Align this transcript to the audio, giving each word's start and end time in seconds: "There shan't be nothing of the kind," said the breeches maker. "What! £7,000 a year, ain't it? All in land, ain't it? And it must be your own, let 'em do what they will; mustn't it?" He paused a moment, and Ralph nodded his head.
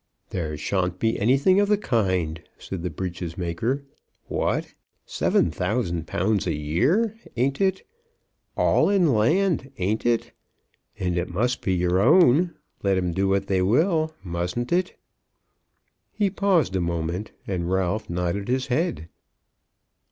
"There 0.31 0.57
shan't 0.57 0.97
be 0.97 1.13
nothing 1.13 1.59
of 1.59 1.69
the 1.69 1.77
kind," 1.77 2.41
said 2.57 2.81
the 2.81 2.89
breeches 2.89 3.37
maker. 3.37 3.83
"What! 4.29 4.73
£7,000 5.07 6.47
a 6.47 6.53
year, 6.55 7.15
ain't 7.37 7.61
it? 7.61 7.83
All 8.57 8.89
in 8.89 9.13
land, 9.13 9.71
ain't 9.77 10.03
it? 10.03 10.31
And 10.97 11.19
it 11.19 11.29
must 11.31 11.61
be 11.61 11.75
your 11.75 11.99
own, 11.99 12.55
let 12.81 12.97
'em 12.97 13.11
do 13.11 13.27
what 13.27 13.45
they 13.45 13.61
will; 13.61 14.15
mustn't 14.23 14.71
it?" 14.71 14.97
He 16.11 16.31
paused 16.31 16.75
a 16.75 16.81
moment, 16.81 17.29
and 17.45 17.69
Ralph 17.71 18.09
nodded 18.09 18.47
his 18.47 18.65
head. 18.73 19.07